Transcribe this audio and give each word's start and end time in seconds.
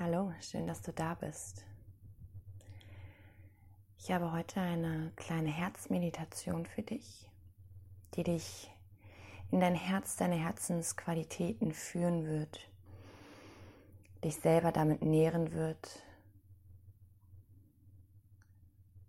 Hallo, 0.00 0.32
schön, 0.40 0.68
dass 0.68 0.80
du 0.80 0.92
da 0.92 1.14
bist. 1.14 1.64
Ich 3.98 4.12
habe 4.12 4.30
heute 4.30 4.60
eine 4.60 5.10
kleine 5.16 5.48
Herzmeditation 5.48 6.66
für 6.66 6.82
dich, 6.82 7.28
die 8.14 8.22
dich 8.22 8.72
in 9.50 9.58
dein 9.58 9.74
Herz, 9.74 10.14
deine 10.14 10.36
Herzensqualitäten 10.36 11.72
führen 11.72 12.26
wird, 12.26 12.60
dich 14.22 14.36
selber 14.36 14.70
damit 14.70 15.02
nähren 15.02 15.50
wird 15.50 16.04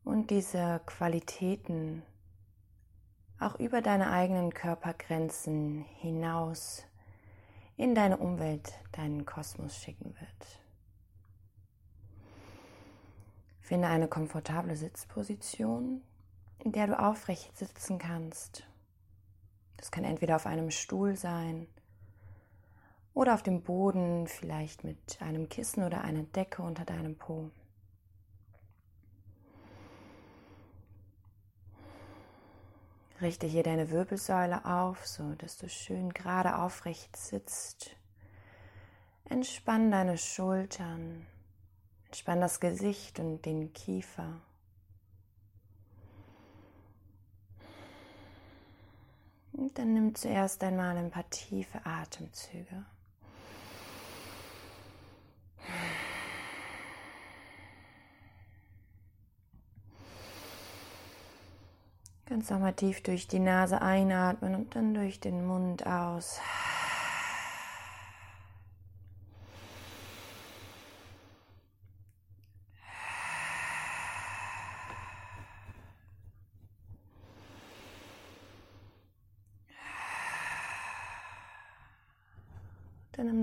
und 0.03 0.31
diese 0.31 0.81
Qualitäten 0.87 2.01
auch 3.39 3.59
über 3.59 3.83
deine 3.83 4.09
eigenen 4.09 4.55
Körpergrenzen 4.55 5.85
hinaus 5.99 6.83
in 7.77 7.93
deine 7.93 8.17
Umwelt, 8.17 8.73
deinen 8.93 9.27
Kosmos 9.27 9.77
schicken 9.77 10.15
wird. 10.19 10.59
Finde 13.69 13.87
eine 13.87 14.07
komfortable 14.07 14.75
Sitzposition, 14.75 16.01
in 16.57 16.71
der 16.71 16.87
du 16.87 16.97
aufrecht 16.97 17.55
sitzen 17.55 17.99
kannst. 17.99 18.67
Das 19.77 19.91
kann 19.91 20.03
entweder 20.03 20.37
auf 20.37 20.47
einem 20.47 20.71
Stuhl 20.71 21.15
sein 21.15 21.67
oder 23.13 23.35
auf 23.35 23.43
dem 23.43 23.61
Boden, 23.61 24.25
vielleicht 24.25 24.83
mit 24.83 25.21
einem 25.21 25.49
Kissen 25.49 25.83
oder 25.83 26.01
einer 26.01 26.23
Decke 26.23 26.63
unter 26.63 26.83
deinem 26.83 27.15
Po. 27.15 27.51
Richte 33.21 33.45
hier 33.45 33.61
deine 33.61 33.91
Wirbelsäule 33.91 34.65
auf, 34.65 35.05
so 35.05 35.35
dass 35.35 35.59
du 35.59 35.69
schön 35.69 36.11
gerade 36.11 36.57
aufrecht 36.57 37.15
sitzt. 37.15 37.95
Entspann 39.25 39.91
deine 39.91 40.17
Schultern. 40.17 41.27
Entspann 42.09 42.41
das 42.41 42.59
Gesicht 42.59 43.19
und 43.19 43.45
den 43.45 43.71
Kiefer. 43.71 44.41
Und 49.53 49.77
dann 49.77 49.93
nimm 49.93 50.15
zuerst 50.15 50.63
einmal 50.63 50.97
ein 50.97 51.11
paar 51.11 51.29
tiefe 51.29 51.85
Atemzüge. 51.85 52.83
Ganz 62.25 62.49
nochmal 62.49 62.73
tief 62.73 63.03
durch 63.03 63.27
die 63.27 63.39
Nase 63.39 63.81
einatmen 63.81 64.55
und 64.55 64.75
dann 64.75 64.95
durch 64.95 65.19
den 65.19 65.45
Mund 65.45 65.85
aus. 65.85 66.39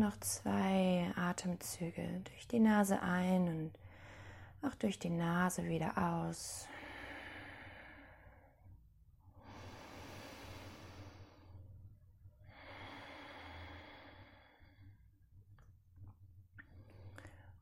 Noch 0.06 0.20
zwei 0.20 1.10
Atemzüge 1.16 2.20
durch 2.22 2.46
die 2.46 2.60
Nase 2.60 3.02
ein 3.02 3.48
und 3.48 3.72
auch 4.62 4.74
durch 4.76 5.00
die 5.00 5.10
Nase 5.10 5.64
wieder 5.64 5.98
aus. 5.98 6.68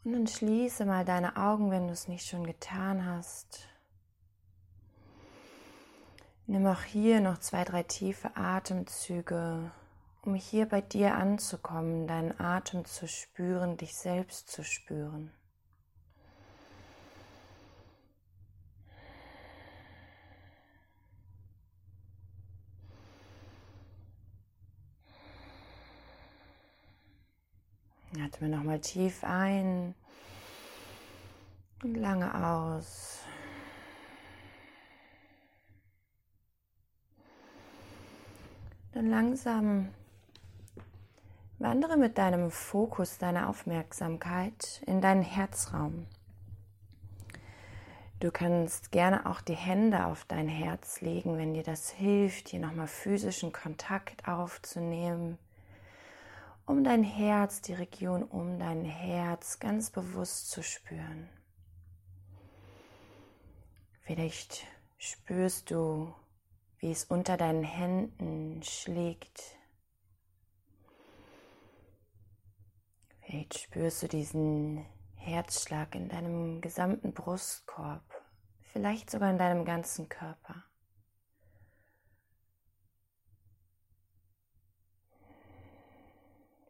Und 0.04 0.12
dann 0.12 0.26
schließe 0.26 0.84
mal 0.84 1.06
deine 1.06 1.38
Augen, 1.38 1.70
wenn 1.70 1.86
du 1.86 1.94
es 1.94 2.08
nicht 2.08 2.26
schon 2.26 2.44
getan 2.44 3.06
hast. 3.06 3.66
Nimm 6.46 6.66
auch 6.66 6.82
hier 6.82 7.22
noch 7.22 7.38
zwei, 7.38 7.64
drei 7.64 7.84
tiefe 7.84 8.36
Atemzüge, 8.36 9.72
um 10.24 10.34
hier 10.34 10.66
bei 10.66 10.80
dir 10.80 11.14
anzukommen, 11.16 12.06
deinen 12.06 12.40
Atem 12.40 12.84
zu 12.86 13.06
spüren, 13.06 13.76
dich 13.76 13.94
selbst 13.94 14.50
zu 14.50 14.64
spüren. 14.64 15.30
Atme 28.24 28.48
nochmal 28.48 28.80
tief 28.80 29.24
ein 29.24 29.94
und 31.82 31.96
lange 31.96 32.32
aus. 32.34 33.18
Dann 38.92 39.10
langsam 39.10 39.88
wandere 41.58 41.96
mit 41.96 42.18
deinem 42.18 42.50
Fokus, 42.50 43.18
deiner 43.18 43.48
Aufmerksamkeit 43.48 44.82
in 44.86 45.00
deinen 45.00 45.22
Herzraum. 45.22 46.06
Du 48.20 48.30
kannst 48.30 48.92
gerne 48.92 49.26
auch 49.26 49.40
die 49.40 49.56
Hände 49.56 50.06
auf 50.06 50.24
dein 50.24 50.48
Herz 50.48 51.00
legen, 51.00 51.36
wenn 51.36 51.54
dir 51.54 51.62
das 51.62 51.90
hilft, 51.90 52.48
hier 52.48 52.60
nochmal 52.60 52.86
physischen 52.86 53.52
Kontakt 53.52 54.26
aufzunehmen 54.26 55.38
um 56.66 56.82
dein 56.82 57.02
Herz, 57.02 57.60
die 57.60 57.74
Region 57.74 58.22
um 58.22 58.58
dein 58.58 58.84
Herz 58.84 59.58
ganz 59.58 59.90
bewusst 59.90 60.50
zu 60.50 60.62
spüren. 60.62 61.28
Vielleicht 64.00 64.66
spürst 64.98 65.70
du, 65.70 66.14
wie 66.78 66.90
es 66.90 67.04
unter 67.04 67.36
deinen 67.36 67.64
Händen 67.64 68.62
schlägt. 68.62 69.53
Vielleicht 73.34 73.58
spürst 73.58 74.00
du 74.00 74.06
diesen 74.06 74.86
Herzschlag 75.16 75.96
in 75.96 76.08
deinem 76.08 76.60
gesamten 76.60 77.12
Brustkorb, 77.12 78.04
vielleicht 78.62 79.10
sogar 79.10 79.28
in 79.28 79.38
deinem 79.38 79.64
ganzen 79.64 80.08
Körper. 80.08 80.62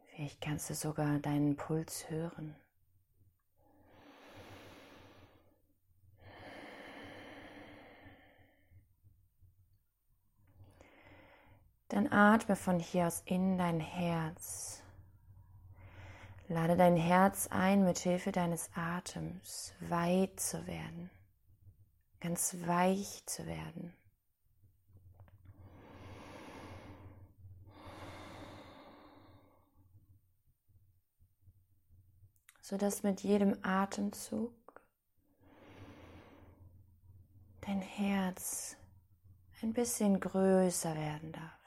Vielleicht 0.07 0.41
kannst 0.41 0.71
du 0.71 0.73
sogar 0.73 1.19
deinen 1.19 1.55
Puls 1.55 2.09
hören. 2.09 2.55
Dann 11.89 12.11
atme 12.11 12.55
von 12.55 12.79
hier 12.79 13.05
aus 13.05 13.21
in 13.27 13.59
dein 13.59 13.79
Herz. 13.79 14.81
Lade 16.47 16.77
dein 16.77 16.95
Herz 16.95 17.47
ein, 17.47 17.83
mit 17.83 17.97
Hilfe 17.97 18.31
deines 18.31 18.69
Atems 18.75 19.73
weit 19.79 20.39
zu 20.39 20.67
werden, 20.67 21.09
ganz 22.19 22.55
weich 22.65 23.25
zu 23.25 23.45
werden. 23.47 23.93
sodass 32.65 33.03
mit 33.03 33.21
jedem 33.21 33.55
Atemzug 33.61 34.51
dein 37.61 37.79
Herz 37.79 38.75
ein 39.61 39.71
bisschen 39.71 40.19
größer 40.19 40.95
werden 40.95 41.31
darf. 41.31 41.59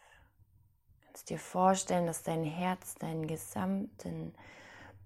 Du 0.90 1.06
kannst 1.06 1.30
dir 1.30 1.38
vorstellen, 1.38 2.08
dass 2.08 2.24
dein 2.24 2.42
Herz 2.42 2.96
deinen 2.96 3.28
gesamten 3.28 4.34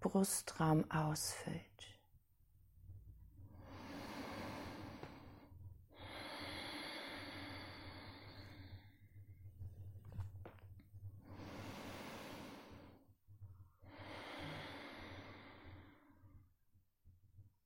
Brustraum 0.02 0.84
ausfüllt. 0.90 1.62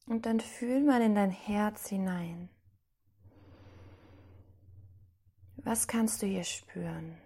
Und 0.06 0.24
dann 0.24 0.38
fühl 0.38 0.84
mal 0.84 1.02
in 1.02 1.16
dein 1.16 1.30
Herz 1.32 1.88
hinein. 1.88 2.48
Was 5.56 5.88
kannst 5.88 6.22
du 6.22 6.26
hier 6.26 6.44
spüren? 6.44 7.18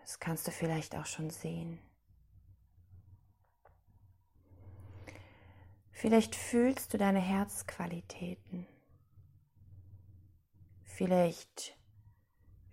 Das 0.00 0.20
kannst 0.20 0.46
du 0.46 0.52
vielleicht 0.52 0.94
auch 0.94 1.06
schon 1.06 1.30
sehen. 1.30 1.80
Vielleicht 6.02 6.34
fühlst 6.34 6.92
du 6.92 6.98
deine 6.98 7.20
Herzqualitäten. 7.20 8.66
Vielleicht 10.82 11.78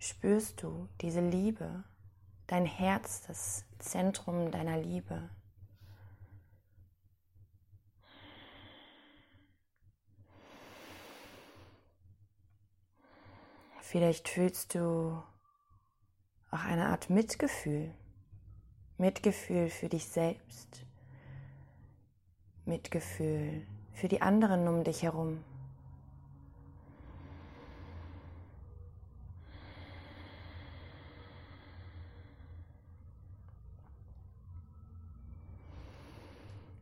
spürst 0.00 0.64
du 0.64 0.88
diese 1.00 1.20
Liebe, 1.20 1.84
dein 2.48 2.66
Herz, 2.66 3.22
das 3.28 3.64
Zentrum 3.78 4.50
deiner 4.50 4.78
Liebe. 4.78 5.30
Vielleicht 13.80 14.28
fühlst 14.28 14.74
du 14.74 15.22
auch 16.50 16.64
eine 16.64 16.88
Art 16.88 17.10
Mitgefühl, 17.10 17.94
Mitgefühl 18.98 19.70
für 19.70 19.88
dich 19.88 20.08
selbst. 20.08 20.84
Mitgefühl 22.70 23.66
für 23.92 24.06
die 24.06 24.22
anderen 24.22 24.68
um 24.68 24.84
dich 24.84 25.02
herum. 25.02 25.42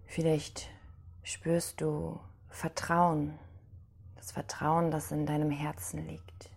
Vielleicht 0.07 0.69
spürst 1.23 1.81
du 1.81 2.21
Vertrauen, 2.51 3.39
das 4.17 4.33
Vertrauen, 4.33 4.91
das 4.91 5.11
in 5.11 5.25
deinem 5.25 5.51
Herzen 5.51 6.07
liegt. 6.07 6.51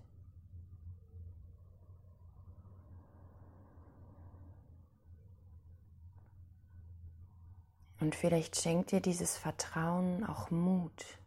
Und 8.01 8.15
vielleicht 8.15 8.59
schenkt 8.59 8.91
dir 8.91 8.99
dieses 8.99 9.37
Vertrauen 9.37 10.25
auch 10.25 10.49
Mut. 10.49 11.19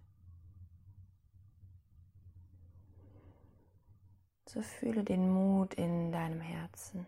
So 4.46 4.60
fühle 4.60 5.04
den 5.04 5.32
Mut 5.32 5.74
in 5.74 6.10
deinem 6.10 6.40
Herzen. 6.40 7.06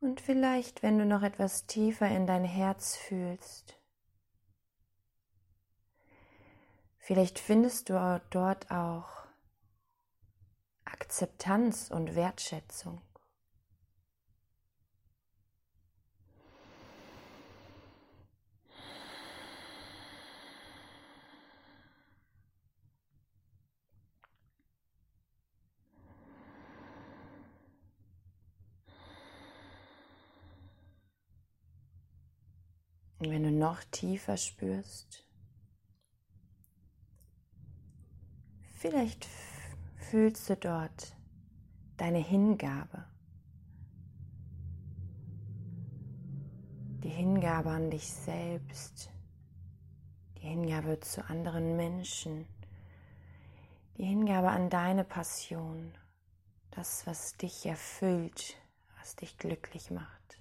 Und 0.00 0.22
vielleicht, 0.22 0.82
wenn 0.82 0.98
du 0.98 1.04
noch 1.04 1.22
etwas 1.22 1.66
tiefer 1.66 2.08
in 2.08 2.26
dein 2.26 2.44
Herz 2.44 2.96
fühlst, 2.96 3.77
vielleicht 7.08 7.38
findest 7.38 7.88
du 7.88 8.20
dort 8.28 8.70
auch 8.70 9.08
Akzeptanz 10.84 11.90
und 11.90 12.14
Wertschätzung. 12.14 13.00
Und 33.18 33.30
wenn 33.30 33.44
du 33.44 33.50
noch 33.50 33.82
tiefer 33.84 34.36
spürst, 34.36 35.27
vielleicht 38.78 39.26
fühlst 39.96 40.48
du 40.48 40.56
dort 40.56 41.16
deine 41.96 42.18
Hingabe. 42.18 43.04
Die 47.02 47.08
Hingabe 47.08 47.70
an 47.70 47.90
dich 47.90 48.12
selbst, 48.12 49.10
die 50.36 50.46
Hingabe 50.46 51.00
zu 51.00 51.24
anderen 51.28 51.76
Menschen, 51.76 52.46
die 53.96 54.04
Hingabe 54.04 54.50
an 54.50 54.70
deine 54.70 55.04
Passion, 55.04 55.92
das, 56.70 57.06
was 57.06 57.36
dich 57.36 57.66
erfüllt, 57.66 58.56
was 58.98 59.16
dich 59.16 59.36
glücklich 59.38 59.90
macht. 59.90 60.37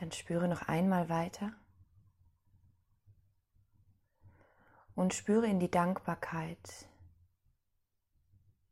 Dann 0.00 0.12
spüre 0.12 0.48
noch 0.48 0.62
einmal 0.62 1.10
weiter 1.10 1.52
und 4.94 5.12
spüre 5.12 5.46
in 5.46 5.60
die 5.60 5.70
Dankbarkeit, 5.70 6.88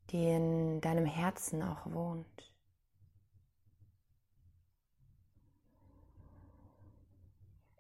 die 0.09 0.27
in 0.27 0.81
deinem 0.81 1.05
Herzen 1.05 1.63
auch 1.63 1.85
wohnt. 1.93 2.55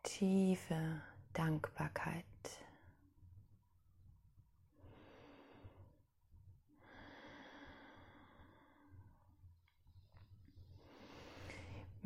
Tiefe 0.02 1.00
Dankbarkeit. 1.32 2.24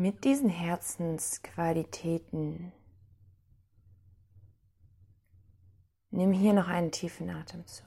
Mit 0.03 0.25
diesen 0.25 0.49
Herzensqualitäten 0.49 2.73
nimm 6.11 6.33
hier 6.33 6.55
noch 6.55 6.67
einen 6.67 6.91
tiefen 6.91 7.31
Atemzug. 7.31 7.87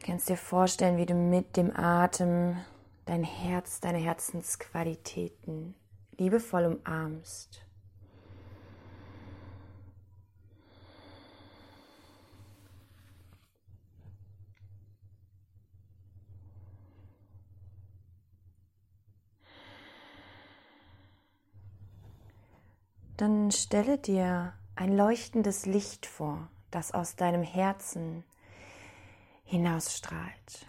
Du 0.00 0.06
kannst 0.06 0.28
dir 0.28 0.36
vorstellen, 0.36 0.96
wie 0.96 1.06
du 1.06 1.14
mit 1.14 1.56
dem 1.56 1.70
Atem 1.76 2.56
dein 3.04 3.22
Herz, 3.22 3.78
deine 3.78 3.98
Herzensqualitäten 3.98 5.76
liebevoll 6.18 6.64
umarmst. 6.64 7.64
Dann 23.20 23.50
stelle 23.50 23.98
dir 23.98 24.54
ein 24.76 24.96
leuchtendes 24.96 25.66
Licht 25.66 26.06
vor, 26.06 26.48
das 26.70 26.92
aus 26.92 27.16
deinem 27.16 27.42
Herzen 27.42 28.24
hinausstrahlt. 29.44 30.66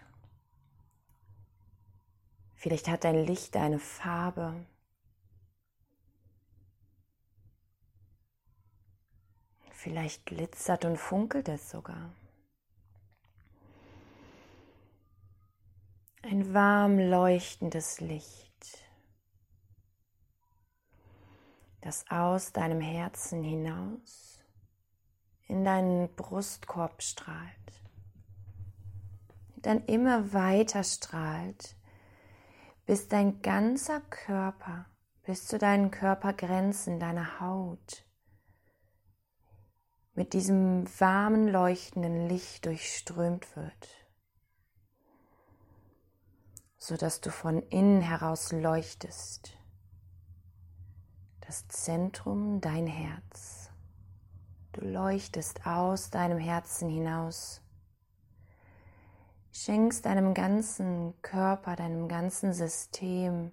Vielleicht 2.56 2.90
hat 2.90 3.06
dein 3.06 3.26
Licht 3.26 3.56
eine 3.56 3.80
Farbe. 3.80 4.66
Vielleicht 9.72 10.26
glitzert 10.26 10.84
und 10.84 10.98
funkelt 10.98 11.48
es 11.48 11.70
sogar. 11.70 12.14
Ein 16.22 16.54
warm 16.54 17.00
leuchtendes 17.00 18.00
Licht. 18.00 18.51
Das 21.82 22.06
aus 22.10 22.54
deinem 22.54 22.80
Herzen 22.80 23.44
hinaus 23.44 24.44
in 25.48 25.66
deinen 25.66 26.16
Brustkorb 26.16 27.02
strahlt, 27.02 27.84
dann 29.58 29.84
immer 29.86 30.32
weiter 30.32 30.84
strahlt, 30.84 31.76
bis 32.86 33.10
dein 33.10 33.42
ganzer 33.42 34.00
Körper, 34.00 34.86
bis 35.24 35.46
zu 35.48 35.58
deinen 35.58 35.92
Körpergrenzen, 35.92 37.00
deiner 37.00 37.42
Haut, 37.42 38.06
mit 40.14 40.34
diesem 40.34 40.88
warmen, 41.00 41.48
leuchtenden 41.48 42.30
Licht 42.30 42.66
durchströmt 42.66 43.56
wird, 43.56 43.88
so 46.78 46.96
dass 46.96 47.20
du 47.20 47.30
von 47.30 47.62
innen 47.70 48.02
heraus 48.02 48.52
leuchtest 48.52 49.58
das 51.52 51.68
Zentrum, 51.68 52.62
dein 52.62 52.88
Herz. 52.88 53.72
Du 54.72 54.86
leuchtest 54.86 55.68
aus 55.68 56.10
deinem 56.10 56.38
Herzen 56.38 56.88
hinaus. 56.88 57.62
Schenkst 59.52 60.06
deinem 60.06 60.34
ganzen 60.34 61.14
Körper, 61.22 61.76
deinem 61.76 62.08
ganzen 62.08 62.54
System 62.54 63.52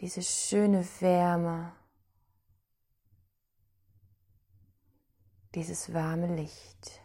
diese 0.00 0.22
schöne 0.22 0.84
Wärme, 0.98 1.72
dieses 5.54 5.94
warme 5.94 6.34
Licht. 6.34 7.00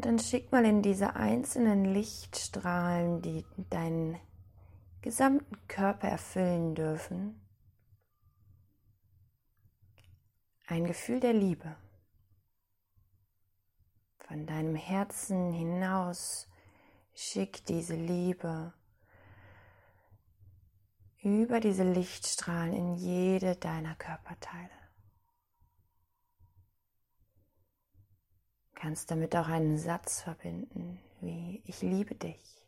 Und 0.00 0.06
dann 0.06 0.18
schick 0.18 0.50
mal 0.50 0.64
in 0.64 0.80
diese 0.80 1.14
einzelnen 1.14 1.84
Lichtstrahlen, 1.84 3.20
die 3.20 3.44
deinen 3.68 4.18
gesamten 5.02 5.58
Körper 5.68 6.08
erfüllen 6.08 6.74
dürfen, 6.74 7.38
ein 10.66 10.86
Gefühl 10.86 11.20
der 11.20 11.34
Liebe. 11.34 11.76
Von 14.20 14.46
deinem 14.46 14.74
Herzen 14.74 15.52
hinaus 15.52 16.48
schick 17.12 17.66
diese 17.66 17.94
Liebe 17.94 18.72
über 21.18 21.60
diese 21.60 21.84
Lichtstrahlen 21.84 22.72
in 22.72 22.94
jede 22.94 23.54
deiner 23.54 23.96
Körperteile. 23.96 24.70
Du 28.69 28.69
kannst 28.80 29.10
damit 29.10 29.36
auch 29.36 29.48
einen 29.48 29.76
Satz 29.76 30.22
verbinden, 30.22 30.98
wie 31.20 31.62
ich 31.66 31.82
liebe 31.82 32.14
dich. 32.14 32.66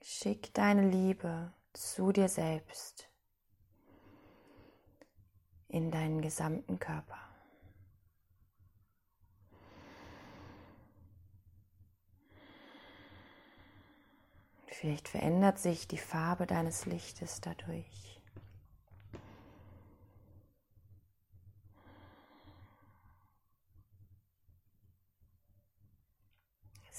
Schick 0.00 0.54
deine 0.54 0.88
Liebe 0.88 1.52
zu 1.72 2.12
dir 2.12 2.28
selbst 2.28 3.08
in 5.66 5.90
deinen 5.90 6.22
gesamten 6.22 6.78
Körper. 6.78 7.18
Vielleicht 14.66 15.08
verändert 15.08 15.58
sich 15.58 15.88
die 15.88 15.98
Farbe 15.98 16.46
deines 16.46 16.86
Lichtes 16.86 17.40
dadurch. 17.40 18.09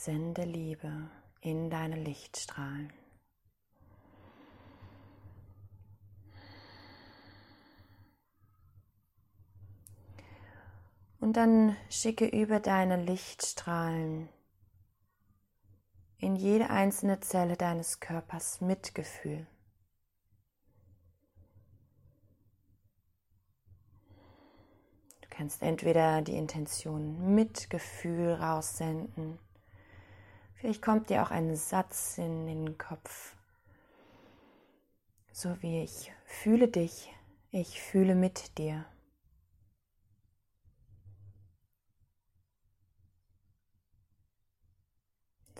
Sende 0.04 0.46
Liebe 0.46 1.12
in 1.42 1.70
deine 1.70 1.96
Lichtstrahlen. 1.96 2.92
Und 11.20 11.38
dann 11.38 11.78
schicke 11.92 12.26
über 12.26 12.60
deine 12.60 12.96
Lichtstrahlen 12.96 14.28
in 16.18 16.36
jede 16.36 16.72
einzelne 16.72 17.20
Zelle 17.20 17.56
deines 17.56 18.00
Körpers 18.00 18.60
Mitgefühl. 18.60 19.46
Du 25.22 25.28
kannst 25.30 25.62
entweder 25.62 26.24
die 26.24 26.38
Intention 26.38 27.36
Mitgefühl 27.36 28.34
raussenden. 28.34 29.38
Vielleicht 30.62 30.84
kommt 30.84 31.10
dir 31.10 31.24
auch 31.24 31.32
ein 31.32 31.56
Satz 31.56 32.20
in 32.20 32.46
den 32.46 32.78
Kopf. 32.78 33.36
So 35.32 35.60
wie 35.64 35.82
ich 35.82 36.14
fühle 36.24 36.68
dich, 36.68 37.12
ich 37.50 37.82
fühle 37.82 38.14
mit 38.14 38.60
dir. 38.60 38.86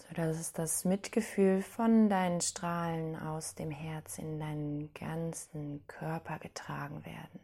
sodass 0.08 0.38
es 0.38 0.52
das 0.52 0.84
Mitgefühl 0.84 1.62
von 1.62 2.10
deinen 2.10 2.42
Strahlen 2.42 3.16
aus 3.16 3.56
dem 3.56 3.72
Herz 3.72 4.18
in 4.18 4.40
deinen 4.40 4.94
ganzen 4.94 5.88
Körper 5.88 6.38
getragen 6.38 7.06
werden. 7.06 7.40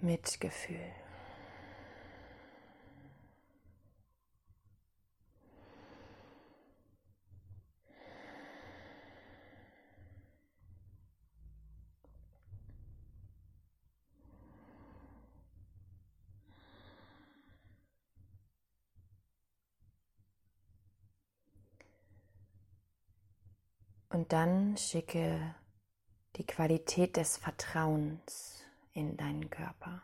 Mitgefühl. 0.00 0.92
Und 24.18 24.32
dann 24.32 24.76
schicke 24.76 25.54
die 26.34 26.44
Qualität 26.44 27.16
des 27.16 27.36
Vertrauens 27.36 28.64
in 28.92 29.16
deinen 29.16 29.48
Körper. 29.48 30.02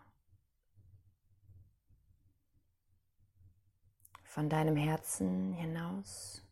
Von 4.23 4.49
deinem 4.49 4.77
Herzen 4.77 5.53
hinaus 5.55 6.45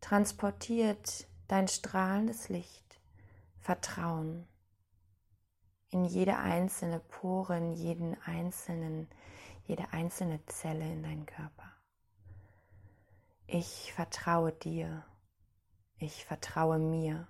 transportiert 0.00 1.28
dein 1.46 1.68
strahlendes 1.68 2.48
Licht 2.48 3.00
Vertrauen 3.60 4.48
in 5.90 6.04
jede 6.04 6.36
einzelne 6.36 6.98
Pore, 6.98 7.58
in 7.58 7.74
jeden 7.74 8.20
einzelnen, 8.22 9.08
jede 9.68 9.92
einzelne 9.92 10.44
Zelle 10.46 10.90
in 10.90 11.04
deinen 11.04 11.26
Körper. 11.26 11.72
Ich 13.46 13.92
vertraue 13.92 14.50
dir. 14.50 15.04
Ich 16.02 16.24
vertraue 16.24 16.78
mir. 16.78 17.28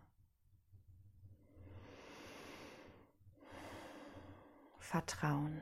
Vertrauen. 4.79 5.61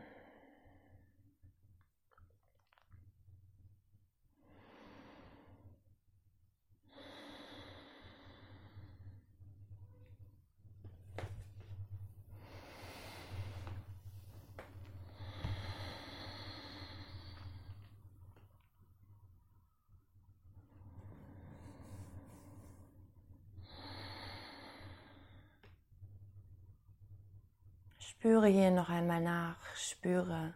Spüre 28.18 28.48
hier 28.48 28.72
noch 28.72 28.88
einmal 28.88 29.20
nach, 29.20 29.76
spüre, 29.76 30.52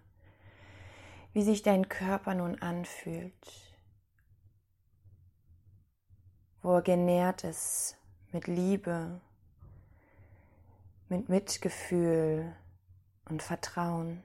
wie 1.32 1.44
sich 1.44 1.62
dein 1.62 1.88
Körper 1.88 2.34
nun 2.34 2.60
anfühlt, 2.60 3.32
wo 6.60 6.74
er 6.74 6.82
genährt 6.82 7.44
ist 7.44 7.96
mit 8.32 8.48
Liebe, 8.48 9.20
mit 11.08 11.28
Mitgefühl 11.28 12.52
und 13.26 13.44
Vertrauen. 13.44 14.24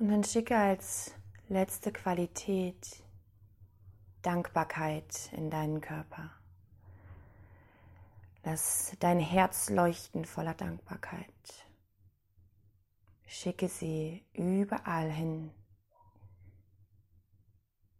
Und 0.00 0.08
dann 0.08 0.24
schicke 0.24 0.56
als 0.56 1.15
letzte 1.48 1.92
Qualität, 1.92 3.04
Dankbarkeit 4.22 5.32
in 5.32 5.50
deinen 5.50 5.80
Körper. 5.80 6.30
Lass 8.42 8.96
dein 9.00 9.20
Herz 9.20 9.70
leuchten 9.70 10.24
voller 10.24 10.54
Dankbarkeit. 10.54 11.26
Schicke 13.26 13.68
sie 13.68 14.24
überall 14.32 15.10
hin, 15.10 15.52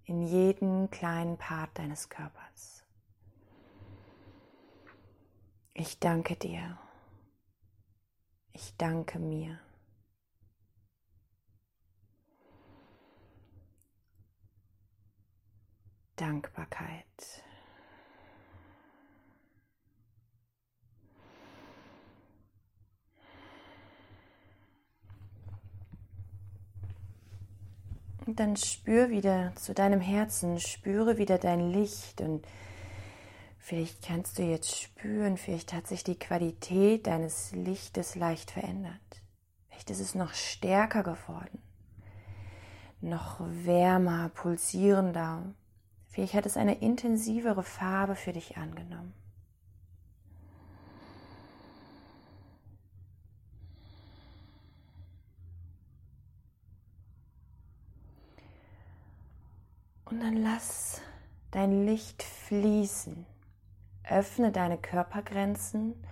in 0.05 0.23
jeden 0.23 0.89
kleinen 0.91 1.37
Part 1.37 1.79
deines 1.79 2.09
Körpers. 2.09 2.85
Ich 5.75 5.99
danke 5.99 6.37
dir. 6.37 6.79
Ich 8.53 8.77
danke 8.77 9.19
mir. 9.19 9.61
Dankbarkeit. 16.17 17.05
Und 28.27 28.41
dann 28.41 28.57
spür 28.57 29.09
wieder 29.11 29.55
zu 29.55 29.73
deinem 29.73 30.01
Herzen, 30.01 30.59
spüre 30.59 31.17
wieder 31.17 31.39
dein 31.39 31.71
Licht 31.71 32.21
und 32.21 32.45
vielleicht 33.59 34.03
kannst 34.03 34.39
du 34.39 34.43
jetzt 34.43 34.77
spüren, 34.77 35.37
vielleicht 35.37 35.73
hat 35.73 35.87
sich 35.87 36.03
die 36.03 36.19
Qualität 36.19 37.07
deines 37.07 37.53
Lichtes 37.53 38.17
leicht 38.17 38.51
verändert. 38.51 39.01
Vielleicht 39.69 39.91
ist 39.91 40.01
es 40.01 40.17
noch 40.17 40.35
stärker 40.35 41.05
geworden, 41.05 41.63
noch 43.01 43.39
wärmer, 43.39 44.31
pulsierender, 44.31 45.55
Vielleicht 46.17 46.33
hat 46.33 46.47
es 46.47 46.57
eine 46.57 46.79
intensivere 46.79 47.63
Farbe 47.63 48.17
für 48.17 48.33
dich 48.33 48.57
angenommen. 48.57 49.13
Und 60.07 60.21
dann 60.21 60.39
lass 60.39 61.03
dein 61.51 61.85
Licht 61.85 62.23
fließen. 62.23 63.27
Öffne 64.09 64.53
deine 64.53 64.79
Körpergrenzen 64.79 66.03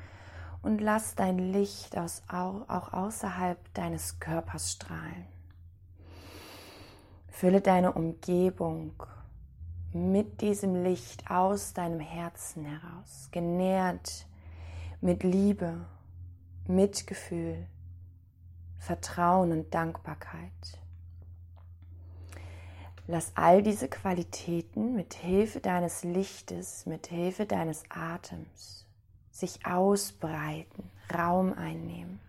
und 0.61 0.83
lass 0.83 1.15
dein 1.15 1.39
Licht 1.39 1.97
aus, 1.97 2.23
auch 2.29 2.93
außerhalb 2.93 3.73
deines 3.73 4.21
Körpers 4.21 4.73
strahlen. 4.73 5.25
Fülle 7.31 7.63
deine 7.63 7.93
Umgebung 7.93 8.93
mit 9.95 10.41
diesem 10.41 10.83
Licht 10.83 11.31
aus 11.31 11.73
deinem 11.73 12.01
Herzen 12.01 12.65
heraus, 12.65 13.29
genährt 13.31 14.27
mit 15.01 15.23
Liebe, 15.23 15.87
Mitgefühl, 16.67 17.67
Vertrauen 18.79 19.53
und 19.53 19.73
Dankbarkeit. 19.73 20.51
Lass 23.07 23.33
all 23.37 23.63
diese 23.63 23.89
Qualitäten 23.89 24.95
mit 24.95 25.15
Hilfe 25.15 25.61
deines 25.61 26.03
Lichtes, 26.03 26.87
mit 26.87 27.07
Hilfe 27.07 27.47
deines 27.47 27.85
Atems 27.89 28.85
sich 29.31 29.67
ausbreiten, 29.67 30.91
Raum 31.13 31.53
einnehmen. 31.53 32.21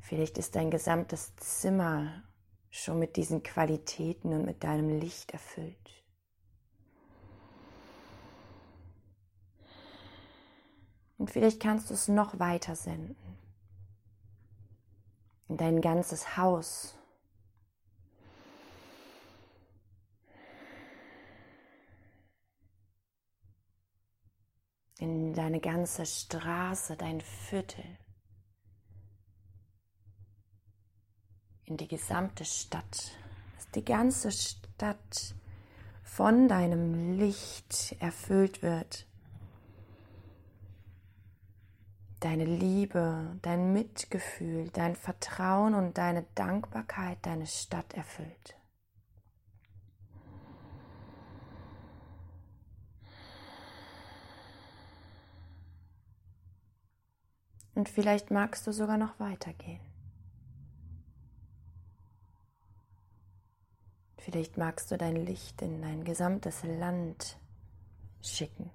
Vielleicht 0.00 0.38
ist 0.38 0.54
dein 0.54 0.70
gesamtes 0.70 1.34
Zimmer 1.36 2.22
schon 2.70 2.98
mit 2.98 3.16
diesen 3.16 3.42
Qualitäten 3.42 4.32
und 4.32 4.44
mit 4.44 4.62
deinem 4.64 5.00
Licht 5.00 5.32
erfüllt. 5.32 6.01
Und 11.22 11.30
vielleicht 11.30 11.60
kannst 11.60 11.88
du 11.88 11.94
es 11.94 12.08
noch 12.08 12.40
weiter 12.40 12.74
senden. 12.74 13.14
In 15.46 15.56
dein 15.56 15.80
ganzes 15.80 16.36
Haus, 16.36 16.96
in 24.98 25.32
deine 25.32 25.60
ganze 25.60 26.06
Straße, 26.06 26.96
dein 26.96 27.20
Viertel, 27.20 27.84
in 31.66 31.76
die 31.76 31.86
gesamte 31.86 32.44
Stadt, 32.44 33.12
dass 33.54 33.70
die 33.70 33.84
ganze 33.84 34.32
Stadt 34.32 35.36
von 36.02 36.48
deinem 36.48 37.16
Licht 37.16 37.94
erfüllt 38.00 38.62
wird. 38.62 39.06
Deine 42.22 42.44
Liebe, 42.44 43.36
dein 43.42 43.72
Mitgefühl, 43.72 44.70
dein 44.70 44.94
Vertrauen 44.94 45.74
und 45.74 45.98
deine 45.98 46.24
Dankbarkeit 46.36 47.18
deine 47.22 47.48
Stadt 47.48 47.94
erfüllt. 47.94 48.56
Und 57.74 57.88
vielleicht 57.88 58.30
magst 58.30 58.68
du 58.68 58.72
sogar 58.72 58.98
noch 58.98 59.18
weitergehen. 59.18 59.80
Vielleicht 64.18 64.56
magst 64.58 64.92
du 64.92 64.96
dein 64.96 65.16
Licht 65.16 65.60
in 65.60 65.82
dein 65.82 66.04
gesamtes 66.04 66.62
Land 66.62 67.36
schicken. 68.20 68.70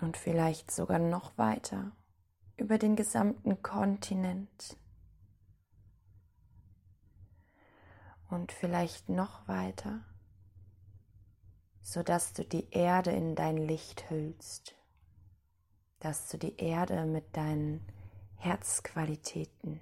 Und 0.00 0.16
vielleicht 0.16 0.70
sogar 0.70 0.98
noch 0.98 1.36
weiter 1.36 1.92
über 2.56 2.78
den 2.78 2.96
gesamten 2.96 3.62
Kontinent. 3.62 4.76
Und 8.28 8.52
vielleicht 8.52 9.08
noch 9.08 9.46
weiter 9.48 10.04
sodass 11.90 12.32
du 12.32 12.44
die 12.44 12.70
Erde 12.70 13.10
in 13.10 13.34
dein 13.34 13.56
Licht 13.56 14.10
hüllst, 14.10 14.76
dass 15.98 16.28
du 16.28 16.38
die 16.38 16.56
Erde 16.56 17.04
mit 17.04 17.36
deinen 17.36 17.84
Herzqualitäten 18.36 19.80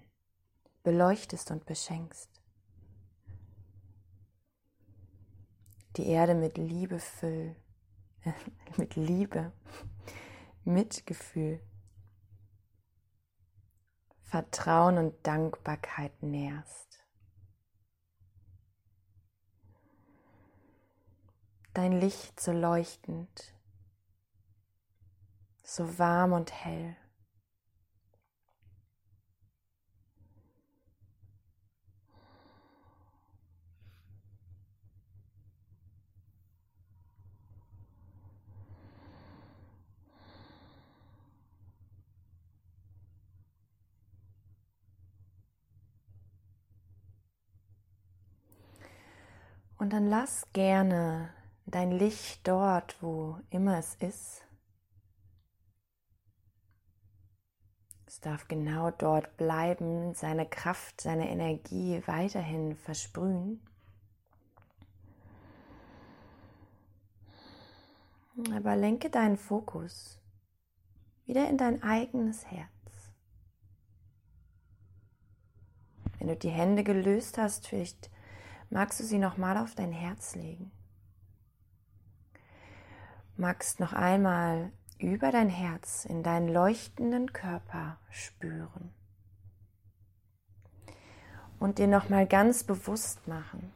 beleuchtest 0.82 1.50
und 1.50 1.66
beschenkst. 1.66 2.30
Die 5.96 6.06
Erde 6.06 6.34
mit 6.34 6.56
Liebe 6.56 6.98
füll, 6.98 7.56
mit 8.76 8.96
Liebe, 8.96 9.52
Mitgefühl, 10.64 11.60
Vertrauen 14.22 14.98
und 14.98 15.26
Dankbarkeit 15.26 16.22
nährst. 16.22 16.88
dein 21.78 22.00
Licht 22.00 22.40
so 22.40 22.50
leuchtend, 22.50 23.54
so 25.62 25.96
warm 25.96 26.32
und 26.32 26.52
hell. 26.52 26.96
Und 49.78 49.92
dann 49.92 50.08
lass 50.08 50.44
gerne 50.52 51.32
dein 51.66 51.92
Licht 51.92 52.46
dort, 52.46 53.00
wo 53.00 53.38
immer 53.50 53.78
es 53.78 53.94
ist. 53.96 54.44
Es 58.06 58.20
darf 58.20 58.48
genau 58.48 58.90
dort 58.90 59.36
bleiben, 59.36 60.14
seine 60.14 60.46
Kraft, 60.46 61.00
seine 61.00 61.30
Energie 61.30 62.02
weiterhin 62.06 62.74
versprühen. 62.74 63.62
Aber 68.52 68.74
lenke 68.74 69.10
deinen 69.10 69.36
Fokus 69.36 70.20
wieder 71.26 71.48
in 71.48 71.58
dein 71.58 71.82
eigenes 71.82 72.46
Herz. 72.46 72.68
Wenn 76.18 76.28
du 76.28 76.36
die 76.36 76.50
Hände 76.50 76.82
gelöst 76.82 77.38
hast, 77.38 77.68
vielleicht 77.68 78.10
magst 78.70 79.00
du 79.00 79.04
sie 79.04 79.18
nochmal 79.18 79.56
auf 79.56 79.74
dein 79.74 79.92
Herz 79.92 80.34
legen? 80.34 80.70
Magst 83.36 83.80
noch 83.80 83.92
einmal 83.92 84.72
über 84.98 85.30
dein 85.30 85.48
Herz 85.48 86.04
in 86.04 86.22
deinen 86.22 86.48
leuchtenden 86.48 87.32
Körper 87.32 87.98
spüren 88.10 88.92
und 91.60 91.78
dir 91.78 91.86
noch 91.86 92.08
mal 92.08 92.26
ganz 92.26 92.64
bewusst 92.64 93.26
machen, 93.28 93.72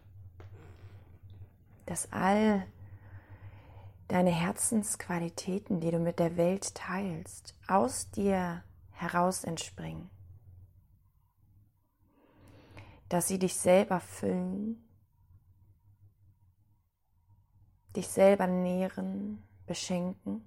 dass 1.86 2.12
all 2.12 2.66
deine 4.08 4.30
Herzensqualitäten, 4.30 5.80
die 5.80 5.90
du 5.90 5.98
mit 5.98 6.18
der 6.18 6.36
Welt 6.36 6.74
teilst, 6.74 7.54
aus 7.66 8.10
dir 8.10 8.62
heraus 8.90 9.44
entspringen, 9.44 10.10
dass 13.12 13.28
sie 13.28 13.38
dich 13.38 13.54
selber 13.54 14.00
füllen, 14.00 14.82
dich 17.94 18.08
selber 18.08 18.46
nähren, 18.46 19.42
beschenken 19.66 20.42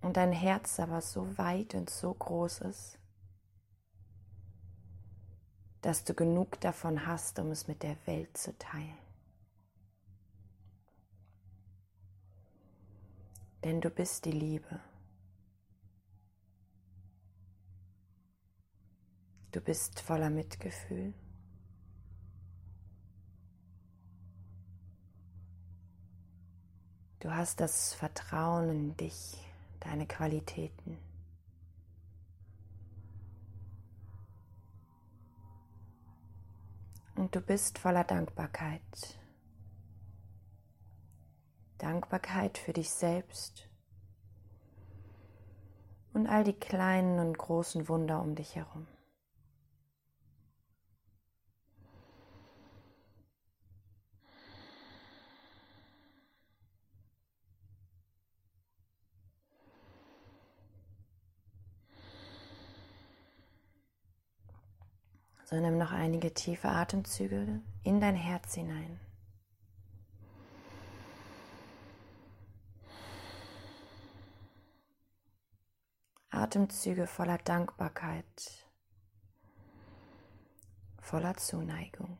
und 0.00 0.16
dein 0.16 0.30
Herz 0.30 0.78
aber 0.78 1.00
so 1.00 1.36
weit 1.36 1.74
und 1.74 1.90
so 1.90 2.14
groß 2.14 2.60
ist, 2.60 3.00
dass 5.80 6.04
du 6.04 6.14
genug 6.14 6.60
davon 6.60 7.04
hast, 7.04 7.40
um 7.40 7.50
es 7.50 7.66
mit 7.66 7.82
der 7.82 7.96
Welt 8.06 8.38
zu 8.38 8.56
teilen. 8.58 8.96
Denn 13.64 13.80
du 13.80 13.90
bist 13.90 14.24
die 14.24 14.30
Liebe. 14.30 14.78
Du 19.54 19.60
bist 19.60 20.00
voller 20.00 20.30
Mitgefühl. 20.30 21.14
Du 27.20 27.32
hast 27.32 27.60
das 27.60 27.94
Vertrauen 27.94 28.68
in 28.68 28.96
dich, 28.96 29.36
deine 29.78 30.08
Qualitäten. 30.08 30.98
Und 37.14 37.36
du 37.36 37.40
bist 37.40 37.78
voller 37.78 38.02
Dankbarkeit. 38.02 38.82
Dankbarkeit 41.78 42.58
für 42.58 42.72
dich 42.72 42.90
selbst 42.90 43.68
und 46.12 46.26
all 46.26 46.42
die 46.42 46.58
kleinen 46.58 47.20
und 47.20 47.38
großen 47.38 47.88
Wunder 47.88 48.20
um 48.20 48.34
dich 48.34 48.56
herum. 48.56 48.88
So 65.44 65.56
nimm 65.56 65.76
noch 65.76 65.92
einige 65.92 66.32
tiefe 66.32 66.68
Atemzüge 66.68 67.60
in 67.82 68.00
dein 68.00 68.16
Herz 68.16 68.54
hinein. 68.54 68.98
Atemzüge 76.30 77.06
voller 77.06 77.38
Dankbarkeit, 77.38 78.68
voller 81.00 81.36
Zuneigung. 81.36 82.18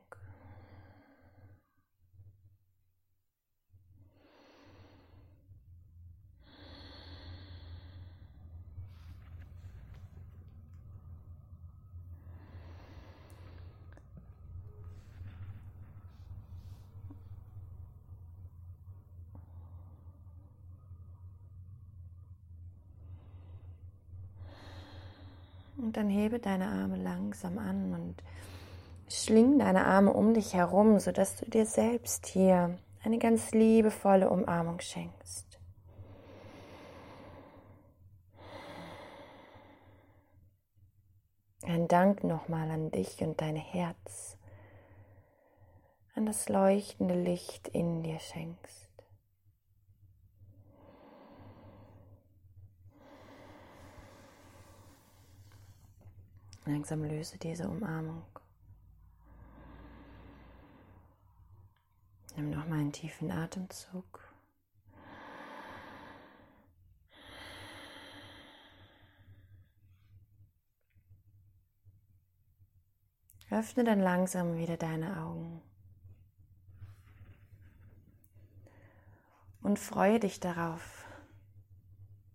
Und 25.84 25.98
dann 25.98 26.08
hebe 26.08 26.38
deine 26.38 26.68
Arme 26.68 26.96
langsam 26.96 27.58
an 27.58 27.92
und 27.92 28.14
schling 29.06 29.58
deine 29.58 29.84
Arme 29.84 30.14
um 30.14 30.32
dich 30.32 30.54
herum, 30.54 30.98
sodass 30.98 31.36
du 31.36 31.44
dir 31.44 31.66
selbst 31.66 32.26
hier 32.26 32.78
eine 33.02 33.18
ganz 33.18 33.50
liebevolle 33.50 34.30
Umarmung 34.30 34.80
schenkst. 34.80 35.60
Ein 41.66 41.86
Dank 41.86 42.24
nochmal 42.24 42.70
an 42.70 42.90
dich 42.90 43.20
und 43.20 43.38
dein 43.42 43.56
Herz, 43.56 44.38
an 46.14 46.24
das 46.24 46.48
leuchtende 46.48 47.14
Licht 47.14 47.68
in 47.68 48.02
dir 48.02 48.20
schenkst. 48.20 48.83
Langsam 56.66 57.04
löse 57.04 57.38
diese 57.38 57.68
Umarmung. 57.68 58.24
Nimm 62.36 62.50
nochmal 62.50 62.80
einen 62.80 62.92
tiefen 62.92 63.30
Atemzug. 63.30 64.20
Öffne 73.50 73.84
dann 73.84 74.00
langsam 74.00 74.56
wieder 74.56 74.76
deine 74.76 75.20
Augen. 75.20 75.62
Und 79.62 79.78
freue 79.78 80.18
dich 80.18 80.40
darauf, 80.40 81.04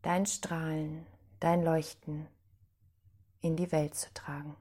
dein 0.01 0.25
Strahlen, 0.25 1.05
dein 1.41 1.61
Leuchten 1.61 2.27
in 3.41 3.55
die 3.55 3.71
Welt 3.71 3.95
zu 3.95 4.13
tragen. 4.13 4.55